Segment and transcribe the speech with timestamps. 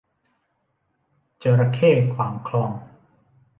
[1.43, 2.71] จระเข้ขวางคลอง